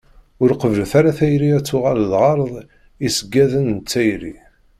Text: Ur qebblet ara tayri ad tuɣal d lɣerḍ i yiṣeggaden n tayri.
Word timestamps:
Ur 0.41 0.49
qebblet 0.61 0.91
ara 0.99 1.17
tayri 1.17 1.49
ad 1.57 1.63
tuɣal 1.67 1.99
d 2.01 2.05
lɣerḍ 2.11 2.53
i 2.63 2.63
yiṣeggaden 3.03 3.65
n 3.77 3.79
tayri. 3.91 4.33